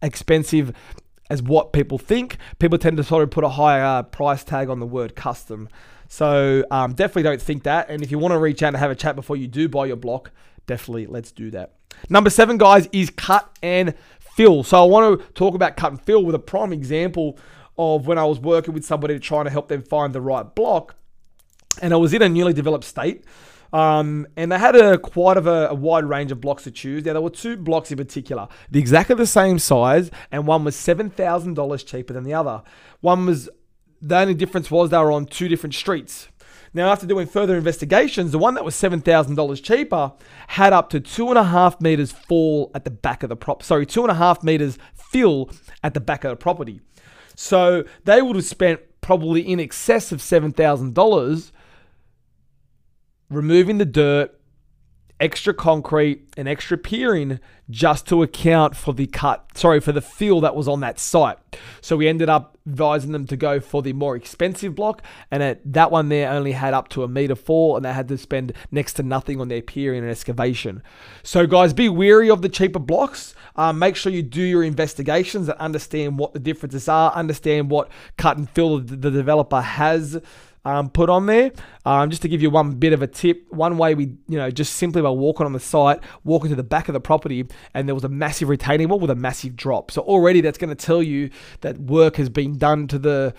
expensive 0.00 0.72
as 1.30 1.42
what 1.42 1.72
people 1.72 1.98
think. 1.98 2.38
People 2.58 2.78
tend 2.78 2.96
to 2.96 3.04
sort 3.04 3.22
of 3.22 3.30
put 3.30 3.44
a 3.44 3.50
higher 3.50 4.02
price 4.02 4.42
tag 4.42 4.68
on 4.68 4.80
the 4.80 4.86
word 4.86 5.14
custom. 5.14 5.68
So 6.08 6.64
um, 6.70 6.94
definitely 6.94 7.22
don't 7.22 7.40
think 7.40 7.62
that. 7.62 7.88
And 7.88 8.02
if 8.02 8.10
you 8.10 8.18
want 8.18 8.32
to 8.32 8.38
reach 8.38 8.62
out 8.62 8.68
and 8.68 8.76
have 8.78 8.90
a 8.90 8.94
chat 8.94 9.14
before 9.14 9.36
you 9.36 9.46
do 9.46 9.68
buy 9.68 9.86
your 9.86 9.96
block 9.96 10.32
definitely 10.66 11.06
let's 11.06 11.32
do 11.32 11.50
that. 11.50 11.74
Number 12.08 12.30
seven 12.30 12.58
guys 12.58 12.88
is 12.92 13.10
cut 13.10 13.50
and 13.62 13.94
fill. 14.18 14.62
So 14.62 14.82
i 14.82 14.86
want 14.86 15.20
to 15.20 15.32
talk 15.32 15.54
about 15.54 15.76
cut 15.76 15.92
and 15.92 16.00
fill 16.00 16.24
with 16.24 16.34
a 16.34 16.38
prime 16.38 16.72
example 16.72 17.38
of 17.78 18.06
when 18.06 18.18
I 18.18 18.24
was 18.24 18.38
working 18.38 18.74
with 18.74 18.84
somebody 18.84 19.18
trying 19.18 19.44
to 19.44 19.50
help 19.50 19.68
them 19.68 19.82
find 19.82 20.12
the 20.12 20.20
right 20.20 20.54
block. 20.54 20.94
And 21.80 21.92
I 21.92 21.96
was 21.96 22.12
in 22.12 22.22
a 22.22 22.28
newly 22.28 22.52
developed 22.52 22.84
state. 22.84 23.24
Um, 23.72 24.26
and 24.36 24.52
they 24.52 24.58
had 24.58 24.76
a 24.76 24.98
quite 24.98 25.38
of 25.38 25.46
a, 25.46 25.68
a, 25.68 25.74
wide 25.74 26.04
range 26.04 26.30
of 26.30 26.40
blocks 26.42 26.64
to 26.64 26.70
choose. 26.70 27.06
Now 27.06 27.14
there 27.14 27.22
were 27.22 27.30
two 27.30 27.56
blocks 27.56 27.90
in 27.90 27.96
particular, 27.96 28.48
the 28.70 28.78
exactly 28.78 29.16
the 29.16 29.26
same 29.26 29.58
size, 29.58 30.10
and 30.30 30.46
one 30.46 30.62
was 30.62 30.76
seven 30.76 31.08
thousand 31.08 31.54
dollars 31.54 31.82
cheaper 31.82 32.12
than 32.12 32.24
the 32.24 32.34
other. 32.34 32.62
One 33.00 33.24
was 33.24 33.48
the 34.02 34.18
only 34.18 34.34
difference 34.34 34.70
was 34.70 34.90
they 34.90 34.98
were 34.98 35.10
on 35.10 35.24
two 35.24 35.48
different 35.48 35.74
streets. 35.74 36.28
Now, 36.74 36.90
after 36.90 37.06
doing 37.06 37.26
further 37.26 37.56
investigations, 37.56 38.32
the 38.32 38.38
one 38.38 38.54
that 38.54 38.64
was 38.64 38.74
seven 38.74 39.00
thousand 39.00 39.36
dollars 39.36 39.60
cheaper 39.60 40.12
had 40.48 40.74
up 40.74 40.90
to 40.90 41.00
two 41.00 41.30
and 41.30 41.38
a 41.38 41.44
half 41.44 41.80
meters 41.80 42.12
fall 42.12 42.70
at 42.74 42.84
the 42.84 42.90
back 42.90 43.22
of 43.22 43.30
the 43.30 43.36
prop. 43.36 43.62
Sorry, 43.62 43.86
two 43.86 44.02
and 44.02 44.10
a 44.10 44.14
half 44.14 44.42
meters 44.42 44.76
fill 44.94 45.50
at 45.82 45.94
the 45.94 46.00
back 46.00 46.24
of 46.24 46.30
the 46.30 46.36
property. 46.36 46.82
So 47.34 47.84
they 48.04 48.22
would 48.22 48.36
have 48.36 48.44
spent 48.44 48.80
probably 49.00 49.40
in 49.40 49.58
excess 49.60 50.12
of 50.12 50.20
$7,000 50.20 51.52
removing 53.30 53.78
the 53.78 53.84
dirt, 53.84 54.38
extra 55.22 55.54
concrete, 55.54 56.28
and 56.36 56.48
extra 56.48 56.76
piering 56.76 57.38
just 57.70 58.08
to 58.08 58.22
account 58.22 58.76
for 58.76 58.92
the 58.92 59.06
cut, 59.06 59.46
sorry, 59.54 59.78
for 59.80 59.92
the 59.92 60.00
fill 60.00 60.40
that 60.40 60.56
was 60.56 60.66
on 60.66 60.80
that 60.80 60.98
site. 60.98 61.38
So 61.80 61.96
we 61.96 62.08
ended 62.08 62.28
up 62.28 62.58
advising 62.66 63.12
them 63.12 63.26
to 63.28 63.36
go 63.36 63.60
for 63.60 63.82
the 63.82 63.92
more 63.92 64.16
expensive 64.16 64.74
block, 64.74 65.00
and 65.30 65.42
it, 65.42 65.72
that 65.72 65.92
one 65.92 66.08
there 66.08 66.28
only 66.28 66.52
had 66.52 66.74
up 66.74 66.88
to 66.88 67.04
a 67.04 67.08
meter 67.08 67.36
four, 67.36 67.76
and 67.76 67.84
they 67.84 67.92
had 67.92 68.08
to 68.08 68.18
spend 68.18 68.52
next 68.72 68.94
to 68.94 69.04
nothing 69.04 69.40
on 69.40 69.46
their 69.46 69.62
piering 69.62 70.02
and 70.02 70.10
excavation. 70.10 70.82
So 71.22 71.46
guys, 71.46 71.72
be 71.72 71.88
wary 71.88 72.28
of 72.28 72.42
the 72.42 72.48
cheaper 72.48 72.80
blocks. 72.80 73.34
Um, 73.54 73.78
make 73.78 73.94
sure 73.94 74.10
you 74.10 74.22
do 74.22 74.42
your 74.42 74.64
investigations 74.64 75.48
and 75.48 75.58
understand 75.58 76.18
what 76.18 76.32
the 76.32 76.40
differences 76.40 76.88
are, 76.88 77.12
understand 77.12 77.70
what 77.70 77.90
cut 78.18 78.38
and 78.38 78.50
fill 78.50 78.80
the 78.80 79.10
developer 79.10 79.60
has 79.60 80.20
um, 80.64 80.90
put 80.90 81.10
on 81.10 81.26
there. 81.26 81.52
Um, 81.84 82.10
just 82.10 82.22
to 82.22 82.28
give 82.28 82.42
you 82.42 82.50
one 82.50 82.72
bit 82.72 82.92
of 82.92 83.02
a 83.02 83.06
tip, 83.06 83.46
one 83.50 83.78
way 83.78 83.94
we, 83.94 84.16
you 84.28 84.38
know, 84.38 84.50
just 84.50 84.74
simply 84.74 85.02
by 85.02 85.10
walking 85.10 85.46
on 85.46 85.52
the 85.52 85.60
site, 85.60 86.00
walking 86.24 86.50
to 86.50 86.56
the 86.56 86.62
back 86.62 86.88
of 86.88 86.92
the 86.92 87.00
property, 87.00 87.46
and 87.74 87.88
there 87.88 87.94
was 87.94 88.04
a 88.04 88.08
massive 88.08 88.48
retaining 88.48 88.88
wall 88.88 89.00
with 89.00 89.10
a 89.10 89.16
massive 89.16 89.56
drop. 89.56 89.90
So 89.90 90.02
already 90.02 90.40
that's 90.40 90.58
going 90.58 90.74
to 90.74 90.86
tell 90.86 91.02
you 91.02 91.30
that 91.60 91.78
work 91.78 92.16
has 92.16 92.28
been 92.28 92.58
done 92.58 92.86
to 92.88 92.98
the 92.98 93.34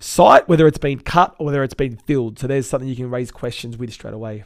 site, 0.00 0.48
whether 0.48 0.66
it's 0.66 0.78
been 0.78 1.00
cut 1.00 1.34
or 1.38 1.46
whether 1.46 1.62
it's 1.62 1.74
been 1.74 1.96
filled. 1.96 2.38
So 2.38 2.46
there's 2.46 2.68
something 2.68 2.88
you 2.88 2.96
can 2.96 3.10
raise 3.10 3.30
questions 3.30 3.76
with 3.76 3.92
straight 3.92 4.14
away 4.14 4.44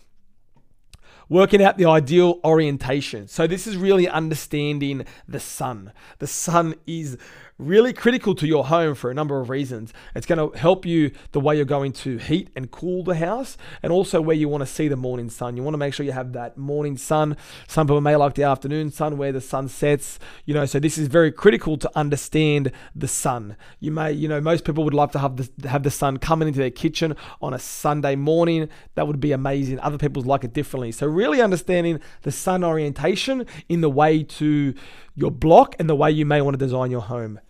working 1.29 1.63
out 1.63 1.79
the 1.79 1.87
ideal 1.87 2.41
orientation. 2.45 3.29
So, 3.29 3.47
this 3.47 3.67
is 3.67 3.77
really 3.77 4.09
understanding 4.09 5.05
the 5.27 5.41
sun. 5.41 5.93
The 6.19 6.27
sun 6.27 6.75
is 6.87 7.19
really 7.59 7.93
critical 7.93 8.37
to 8.37 8.47
your 8.47 8.67
home 8.67 8.95
for 8.95 9.11
a 9.11 9.15
number 9.15 9.41
of 9.41 9.51
reasons. 9.51 9.93
It's 10.15 10.27
going 10.27 10.39
to 10.39 10.57
help 10.57 10.87
you 10.87 11.11
the 11.33 11.41
way 11.41 11.57
you're 11.57 11.65
going 11.65 11.93
to 11.93 12.17
heat 12.17 12.51
and 12.55 12.71
cool 12.71 13.03
the 13.03 13.17
house, 13.17 13.57
and 13.83 13.93
also 13.93 14.21
where 14.21 14.37
you 14.37 14.49
want 14.49 14.63
to 14.63 14.67
see 14.67 14.87
the 14.87 14.97
morning 14.97 15.29
sun. 15.29 15.57
You 15.57 15.65
want 15.65 15.75
to 15.75 15.79
make 15.79 15.93
sure 15.93 16.07
you 16.07 16.13
have 16.13 16.33
that 16.35 16.57
morning 16.57 16.97
sun. 16.97 17.37
Some 17.67 17.89
people 17.89 18.01
may 18.01 18.15
like 18.15 18.35
the 18.35 18.45
afternoon 18.45 18.93
sun 18.93 19.19
where 19.19 19.33
the 19.33 19.41
sun 19.41 19.69
sets, 19.69 20.19
you 20.45 20.55
know, 20.55 20.67
so 20.67 20.79
this 20.79 20.97
is 20.99 21.09
very 21.09 21.33
critical 21.33 21.77
to 21.79 21.91
understand 21.97 22.71
the 22.95 23.09
sun. 23.09 23.57
You 23.81 23.91
may, 23.91 24.13
you 24.13 24.29
know, 24.29 24.41
most 24.41 24.65
people 24.65 24.85
would 24.85 24.95
love 24.95 25.11
to 25.13 25.19
have 25.19 25.37
the, 25.37 25.69
have 25.69 25.83
the 25.83 25.91
sun 25.91 26.19
coming 26.19 26.49
into 26.49 26.61
their 26.61 26.71
kitchen 26.71 27.17
on 27.43 27.53
a 27.55 27.59
Sunday 27.59 28.15
morning. 28.15 28.69
That 28.95 29.09
would 29.09 29.19
be 29.19 29.33
amazing. 29.33 29.81
Other 29.81 29.99
people 29.99 30.23
like 30.23 30.45
it 30.45 30.53
differently. 30.53 30.93
So, 30.93 31.07
really 31.19 31.43
understanding 31.43 32.01
the 32.23 32.33
sun 32.33 32.65
orientation 32.65 33.45
in 33.69 33.81
the 33.81 33.91
way 33.91 34.23
to 34.23 34.75
your 35.15 35.31
block 35.31 35.75
and 35.79 35.91
the 35.91 35.97
way 35.97 36.11
you 36.11 36.25
may 36.25 36.41
want 36.41 36.55
to 36.55 36.59
design 36.59 36.91
your 36.91 37.03
home. 37.03 37.41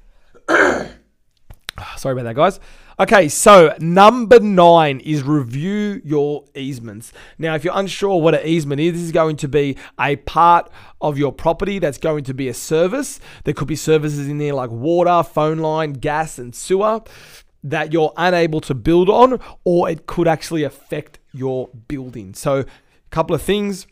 Sorry 0.49 2.13
about 2.13 2.25
that, 2.25 2.35
guys. 2.35 2.59
Okay, 3.01 3.29
so 3.29 3.77
number 3.79 4.41
nine 4.41 4.99
is 5.01 5.23
review 5.23 6.03
your 6.05 6.45
easements. 6.57 7.13
Now, 7.39 7.55
if 7.55 7.63
you're 7.63 7.77
unsure 7.77 8.21
what 8.21 8.35
an 8.35 8.45
easement 8.45 8.81
is, 8.81 8.95
this 8.95 9.03
is 9.03 9.13
going 9.13 9.37
to 9.37 9.47
be 9.47 9.77
a 10.01 10.17
part 10.17 10.69
of 11.01 11.17
your 11.17 11.31
property 11.31 11.79
that's 11.79 11.99
going 11.99 12.25
to 12.25 12.35
be 12.35 12.49
a 12.49 12.55
service. 12.55 13.21
There 13.45 13.55
could 13.55 13.69
be 13.69 13.77
services 13.77 14.27
in 14.27 14.39
there 14.39 14.55
like 14.55 14.71
water, 14.71 15.23
phone 15.23 15.59
line, 15.59 15.93
gas, 15.93 16.39
and 16.39 16.53
sewer 16.53 17.03
that 17.63 17.93
you're 17.93 18.13
unable 18.17 18.61
to 18.63 18.75
build 18.75 19.09
on, 19.09 19.39
or 19.63 19.89
it 19.89 20.07
could 20.07 20.27
actually 20.27 20.65
affect 20.65 21.21
your 21.33 21.69
building. 21.87 22.35
So, 22.35 22.65
couple 23.11 23.35
of 23.35 23.43
things 23.43 23.87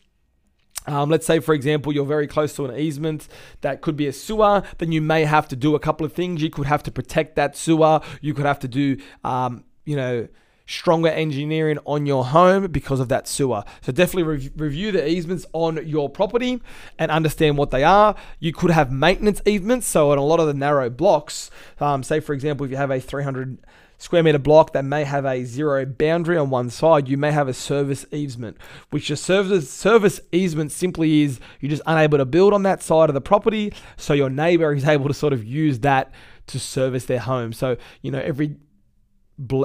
um, 0.86 1.10
let's 1.10 1.26
say, 1.26 1.40
for 1.40 1.54
example, 1.54 1.92
you're 1.92 2.06
very 2.06 2.26
close 2.26 2.54
to 2.56 2.64
an 2.66 2.78
easement 2.78 3.28
that 3.60 3.80
could 3.80 3.96
be 3.96 4.06
a 4.06 4.12
sewer, 4.12 4.62
then 4.78 4.92
you 4.92 5.02
may 5.02 5.24
have 5.24 5.48
to 5.48 5.56
do 5.56 5.74
a 5.74 5.80
couple 5.80 6.06
of 6.06 6.12
things. 6.12 6.42
You 6.42 6.50
could 6.50 6.66
have 6.66 6.82
to 6.84 6.90
protect 6.90 7.36
that 7.36 7.56
sewer. 7.56 8.00
You 8.20 8.34
could 8.34 8.46
have 8.46 8.60
to 8.60 8.68
do, 8.68 8.98
um, 9.24 9.64
you 9.84 9.96
know, 9.96 10.28
stronger 10.68 11.08
engineering 11.08 11.78
on 11.86 12.06
your 12.06 12.24
home 12.24 12.68
because 12.68 13.00
of 13.00 13.08
that 13.08 13.28
sewer. 13.28 13.64
So 13.82 13.92
definitely 13.92 14.24
re- 14.24 14.50
review 14.56 14.92
the 14.92 15.08
easements 15.08 15.46
on 15.52 15.86
your 15.86 16.08
property 16.08 16.60
and 16.98 17.10
understand 17.10 17.56
what 17.56 17.70
they 17.70 17.84
are. 17.84 18.16
You 18.40 18.52
could 18.52 18.70
have 18.70 18.90
maintenance 18.90 19.40
easements. 19.46 19.86
So 19.86 20.12
in 20.12 20.18
a 20.18 20.24
lot 20.24 20.40
of 20.40 20.46
the 20.46 20.54
narrow 20.54 20.90
blocks, 20.90 21.50
um, 21.80 22.02
say 22.02 22.20
for 22.20 22.32
example, 22.32 22.64
if 22.64 22.70
you 22.70 22.76
have 22.76 22.90
a 22.90 23.00
300 23.00 23.58
square 23.98 24.22
meter 24.22 24.38
block 24.38 24.72
that 24.72 24.84
may 24.84 25.04
have 25.04 25.24
a 25.24 25.44
zero 25.44 25.84
boundary 25.86 26.36
on 26.36 26.50
one 26.50 26.70
side, 26.70 27.08
you 27.08 27.16
may 27.16 27.32
have 27.32 27.48
a 27.48 27.54
service 27.54 28.06
easement, 28.12 28.56
which 28.90 29.10
a 29.10 29.16
service 29.16 29.70
service 29.70 30.20
easement 30.32 30.72
simply 30.72 31.22
is 31.22 31.40
you're 31.60 31.70
just 31.70 31.82
unable 31.86 32.18
to 32.18 32.24
build 32.24 32.52
on 32.52 32.62
that 32.64 32.82
side 32.82 33.08
of 33.08 33.14
the 33.14 33.20
property, 33.20 33.72
so 33.96 34.12
your 34.12 34.30
neighbor 34.30 34.72
is 34.72 34.84
able 34.88 35.08
to 35.08 35.14
sort 35.14 35.32
of 35.32 35.44
use 35.44 35.80
that 35.80 36.12
to 36.48 36.58
service 36.58 37.06
their 37.06 37.20
home. 37.20 37.52
So 37.52 37.76
you 38.02 38.10
know 38.10 38.20
every 38.20 38.56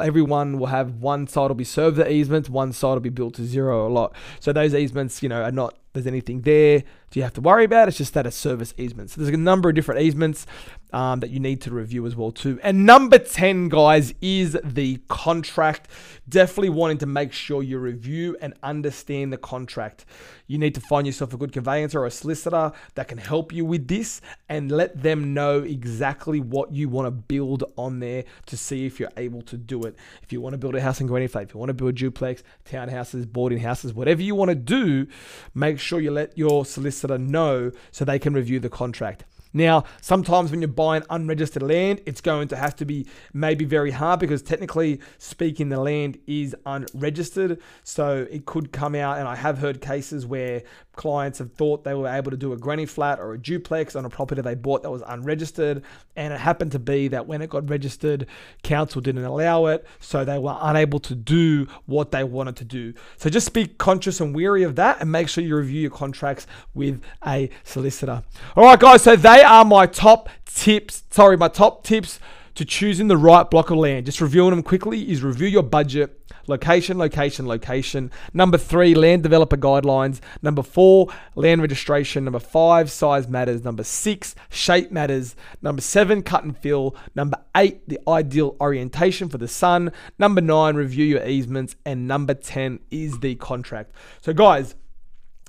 everyone 0.01 0.59
will 0.59 0.67
have 0.67 0.95
one 0.95 1.27
side 1.27 1.47
will 1.47 1.55
be 1.55 1.63
served 1.63 1.97
the 1.97 2.11
easements, 2.11 2.49
one 2.49 2.73
side 2.73 2.93
will 2.93 2.99
be 2.99 3.09
built 3.09 3.35
to 3.35 3.45
zero 3.45 3.87
a 3.87 3.89
lot. 3.89 4.13
So 4.39 4.51
those 4.51 4.75
easements, 4.75 5.23
you 5.23 5.29
know, 5.29 5.43
are 5.43 5.51
not 5.51 5.77
there's 5.93 6.07
anything 6.07 6.41
there 6.41 6.83
do 7.11 7.19
you 7.19 7.23
have 7.23 7.33
to 7.33 7.41
worry 7.41 7.65
about. 7.65 7.89
It's 7.89 7.97
just 7.97 8.13
that 8.13 8.25
a 8.25 8.31
service 8.31 8.73
easement. 8.77 9.09
So 9.11 9.21
there's 9.21 9.33
a 9.33 9.37
number 9.37 9.67
of 9.67 9.75
different 9.75 10.01
easements 10.01 10.47
um, 10.93 11.19
that 11.21 11.29
you 11.29 11.39
need 11.39 11.61
to 11.61 11.71
review 11.71 12.05
as 12.05 12.15
well 12.15 12.31
too. 12.31 12.59
And 12.63 12.85
number 12.85 13.17
10, 13.17 13.69
guys, 13.69 14.13
is 14.21 14.57
the 14.63 14.99
contract. 15.07 15.89
Definitely 16.27 16.69
wanting 16.69 16.97
to 16.99 17.05
make 17.05 17.33
sure 17.33 17.63
you 17.63 17.79
review 17.79 18.37
and 18.41 18.53
understand 18.63 19.33
the 19.33 19.37
contract. 19.37 20.05
You 20.47 20.57
need 20.57 20.75
to 20.75 20.81
find 20.81 21.07
yourself 21.07 21.33
a 21.33 21.37
good 21.37 21.53
conveyancer 21.53 22.01
or 22.01 22.05
a 22.05 22.11
solicitor 22.11 22.73
that 22.95 23.07
can 23.07 23.17
help 23.17 23.53
you 23.53 23.63
with 23.63 23.87
this 23.87 24.19
and 24.49 24.69
let 24.69 25.01
them 25.01 25.33
know 25.33 25.59
exactly 25.59 26.41
what 26.41 26.73
you 26.73 26.89
want 26.89 27.07
to 27.07 27.11
build 27.11 27.63
on 27.77 27.99
there 27.99 28.25
to 28.47 28.57
see 28.57 28.85
if 28.85 28.99
you're 28.99 29.11
able 29.15 29.41
to 29.43 29.57
do 29.57 29.83
it. 29.83 29.95
If 30.23 30.33
you 30.33 30.41
want 30.41 30.53
to 30.53 30.57
build 30.57 30.75
a 30.75 30.81
house 30.81 30.99
in 30.99 31.07
Granny 31.07 31.25
if 31.25 31.35
you 31.35 31.59
want 31.59 31.69
to 31.69 31.73
build 31.73 31.91
a 31.91 31.93
duplex, 31.93 32.43
townhouses, 32.65 33.31
boarding 33.31 33.59
houses, 33.59 33.93
whatever 33.93 34.21
you 34.21 34.35
want 34.35 34.49
to 34.49 34.55
do, 34.55 35.07
make 35.55 35.79
sure 35.79 35.99
you 36.01 36.11
let 36.11 36.37
your 36.37 36.65
solicitor 36.65 37.17
know 37.17 37.71
so 37.91 38.03
they 38.03 38.19
can 38.19 38.33
review 38.33 38.59
the 38.59 38.69
contract. 38.69 39.23
Now, 39.53 39.83
sometimes 40.01 40.51
when 40.51 40.61
you're 40.61 40.67
buying 40.67 41.03
unregistered 41.09 41.63
land, 41.63 42.01
it's 42.05 42.21
going 42.21 42.47
to 42.49 42.55
have 42.55 42.75
to 42.77 42.85
be 42.85 43.07
maybe 43.33 43.65
very 43.65 43.91
hard 43.91 44.19
because 44.19 44.41
technically 44.41 44.99
speaking, 45.17 45.69
the 45.69 45.79
land 45.79 46.19
is 46.27 46.55
unregistered. 46.65 47.59
So 47.83 48.27
it 48.29 48.45
could 48.45 48.71
come 48.71 48.95
out, 48.95 49.17
and 49.17 49.27
I 49.27 49.35
have 49.35 49.57
heard 49.57 49.81
cases 49.81 50.25
where 50.25 50.63
clients 50.95 51.39
have 51.39 51.53
thought 51.53 51.83
they 51.83 51.93
were 51.93 52.07
able 52.07 52.31
to 52.31 52.37
do 52.37 52.53
a 52.53 52.57
granny 52.57 52.85
flat 52.85 53.19
or 53.19 53.33
a 53.33 53.37
duplex 53.37 53.95
on 53.95 54.05
a 54.05 54.09
property 54.09 54.41
they 54.41 54.55
bought 54.55 54.83
that 54.83 54.91
was 54.91 55.01
unregistered. 55.07 55.83
And 56.15 56.33
it 56.33 56.39
happened 56.39 56.71
to 56.73 56.79
be 56.79 57.07
that 57.09 57.27
when 57.27 57.41
it 57.41 57.49
got 57.49 57.69
registered, 57.69 58.27
council 58.63 59.01
didn't 59.01 59.23
allow 59.23 59.67
it. 59.67 59.85
So 59.99 60.25
they 60.25 60.37
were 60.37 60.57
unable 60.61 60.99
to 60.99 61.15
do 61.15 61.67
what 61.85 62.11
they 62.11 62.23
wanted 62.23 62.57
to 62.57 62.65
do. 62.65 62.93
So 63.17 63.29
just 63.29 63.53
be 63.53 63.67
conscious 63.67 64.19
and 64.19 64.35
wary 64.35 64.63
of 64.63 64.75
that 64.75 64.99
and 65.01 65.11
make 65.11 65.29
sure 65.29 65.43
you 65.43 65.55
review 65.55 65.81
your 65.81 65.91
contracts 65.91 66.45
with 66.73 67.01
a 67.25 67.49
solicitor. 67.63 68.23
All 68.55 68.65
right, 68.65 68.79
guys. 68.79 69.01
So 69.01 69.15
they 69.15 69.40
are 69.43 69.65
my 69.65 69.85
top 69.85 70.29
tips. 70.45 71.03
Sorry, 71.09 71.37
my 71.37 71.47
top 71.47 71.83
tips 71.83 72.19
to 72.55 72.65
choosing 72.65 73.07
the 73.07 73.17
right 73.17 73.49
block 73.49 73.69
of 73.69 73.77
land. 73.77 74.05
Just 74.05 74.21
reviewing 74.21 74.51
them 74.51 74.63
quickly 74.63 75.09
is 75.09 75.23
review 75.23 75.47
your 75.47 75.63
budget 75.63 76.21
Location, 76.47 76.97
location, 76.97 77.47
location. 77.47 78.11
Number 78.33 78.57
three, 78.57 78.95
land 78.95 79.23
developer 79.23 79.57
guidelines. 79.57 80.19
Number 80.41 80.63
four, 80.63 81.07
land 81.35 81.61
registration. 81.61 82.25
Number 82.25 82.39
five, 82.39 82.91
size 82.91 83.27
matters. 83.27 83.63
Number 83.63 83.83
six, 83.83 84.35
shape 84.49 84.91
matters. 84.91 85.35
Number 85.61 85.81
seven, 85.81 86.23
cut 86.23 86.43
and 86.43 86.57
fill. 86.57 86.95
Number 87.15 87.37
eight, 87.55 87.87
the 87.87 87.99
ideal 88.07 88.55
orientation 88.59 89.29
for 89.29 89.37
the 89.37 89.47
sun. 89.47 89.91
Number 90.17 90.41
nine, 90.41 90.75
review 90.75 91.05
your 91.05 91.25
easements. 91.25 91.75
And 91.85 92.07
number 92.07 92.33
10 92.33 92.79
is 92.89 93.19
the 93.19 93.35
contract. 93.35 93.93
So, 94.21 94.33
guys, 94.33 94.75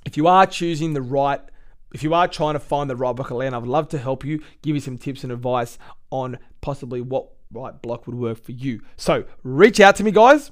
if 0.04 0.16
you 0.16 0.26
are 0.26 0.46
choosing 0.46 0.92
the 0.92 1.02
right 1.02 1.40
if 1.92 2.02
you 2.02 2.14
are 2.14 2.28
trying 2.28 2.54
to 2.54 2.60
find 2.60 2.88
the 2.88 2.96
right 2.96 3.12
block 3.12 3.30
of 3.30 3.36
land, 3.36 3.54
I 3.54 3.58
would 3.58 3.68
love 3.68 3.88
to 3.88 3.98
help 3.98 4.24
you, 4.24 4.42
give 4.62 4.74
you 4.74 4.80
some 4.80 4.98
tips 4.98 5.22
and 5.22 5.32
advice 5.32 5.78
on 6.10 6.38
possibly 6.60 7.00
what 7.00 7.28
right 7.52 7.80
block 7.82 8.06
would 8.06 8.16
work 8.16 8.42
for 8.42 8.52
you. 8.52 8.82
So 8.96 9.24
reach 9.42 9.80
out 9.80 9.96
to 9.96 10.04
me, 10.04 10.10
guys. 10.10 10.50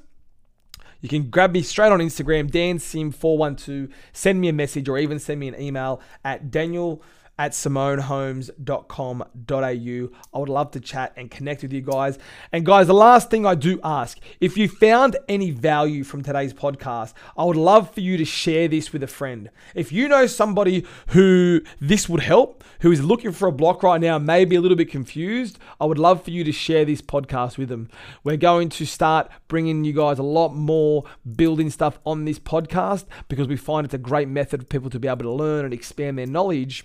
You 1.00 1.08
can 1.08 1.30
grab 1.30 1.52
me 1.52 1.62
straight 1.62 1.92
on 1.92 2.00
Instagram, 2.00 2.50
dansim412, 2.50 3.90
send 4.12 4.40
me 4.40 4.48
a 4.48 4.52
message 4.52 4.88
or 4.88 4.98
even 4.98 5.18
send 5.18 5.40
me 5.40 5.48
an 5.48 5.58
email 5.58 6.00
at 6.24 6.50
daniel 6.50 7.02
at 7.40 7.52
simonehomes.com.au. 7.52 10.08
I 10.34 10.38
would 10.38 10.48
love 10.50 10.70
to 10.72 10.80
chat 10.80 11.14
and 11.16 11.30
connect 11.30 11.62
with 11.62 11.72
you 11.72 11.80
guys. 11.80 12.18
And 12.52 12.66
guys, 12.66 12.86
the 12.86 12.92
last 12.92 13.30
thing 13.30 13.46
I 13.46 13.54
do 13.54 13.80
ask 13.82 14.18
if 14.40 14.58
you 14.58 14.68
found 14.68 15.16
any 15.26 15.50
value 15.50 16.04
from 16.04 16.22
today's 16.22 16.52
podcast, 16.52 17.14
I 17.38 17.44
would 17.44 17.56
love 17.56 17.94
for 17.94 18.00
you 18.00 18.18
to 18.18 18.26
share 18.26 18.68
this 18.68 18.92
with 18.92 19.02
a 19.02 19.06
friend. 19.06 19.48
If 19.74 19.90
you 19.90 20.06
know 20.06 20.26
somebody 20.26 20.84
who 21.08 21.62
this 21.80 22.10
would 22.10 22.20
help, 22.20 22.62
who 22.80 22.92
is 22.92 23.02
looking 23.02 23.32
for 23.32 23.48
a 23.48 23.52
block 23.52 23.82
right 23.82 24.02
now, 24.02 24.18
maybe 24.18 24.54
a 24.54 24.60
little 24.60 24.76
bit 24.76 24.90
confused, 24.90 25.58
I 25.80 25.86
would 25.86 25.98
love 25.98 26.22
for 26.22 26.32
you 26.32 26.44
to 26.44 26.52
share 26.52 26.84
this 26.84 27.00
podcast 27.00 27.56
with 27.56 27.70
them. 27.70 27.88
We're 28.22 28.36
going 28.36 28.68
to 28.68 28.84
start 28.84 29.30
bringing 29.48 29.84
you 29.84 29.94
guys 29.94 30.18
a 30.18 30.22
lot 30.22 30.54
more 30.54 31.04
building 31.36 31.70
stuff 31.70 32.00
on 32.04 32.26
this 32.26 32.38
podcast 32.38 33.06
because 33.28 33.48
we 33.48 33.56
find 33.56 33.86
it's 33.86 33.94
a 33.94 33.98
great 33.98 34.28
method 34.28 34.60
for 34.60 34.66
people 34.66 34.90
to 34.90 35.00
be 35.00 35.08
able 35.08 35.22
to 35.22 35.32
learn 35.32 35.64
and 35.64 35.72
expand 35.72 36.18
their 36.18 36.26
knowledge 36.26 36.84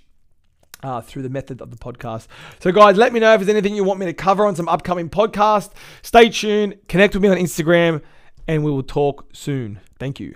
uh, 0.83 1.01
through 1.01 1.21
the 1.23 1.29
method 1.29 1.61
of 1.61 1.71
the 1.71 1.77
podcast. 1.77 2.27
So, 2.59 2.71
guys, 2.71 2.97
let 2.97 3.13
me 3.13 3.19
know 3.19 3.33
if 3.33 3.39
there's 3.39 3.49
anything 3.49 3.75
you 3.75 3.83
want 3.83 3.99
me 3.99 4.05
to 4.05 4.13
cover 4.13 4.45
on 4.45 4.55
some 4.55 4.69
upcoming 4.69 5.09
podcast. 5.09 5.71
Stay 6.01 6.29
tuned, 6.29 6.77
connect 6.87 7.13
with 7.13 7.23
me 7.23 7.29
on 7.29 7.37
Instagram, 7.37 8.01
and 8.47 8.63
we 8.63 8.71
will 8.71 8.83
talk 8.83 9.25
soon. 9.33 9.79
Thank 9.99 10.19
you. 10.19 10.35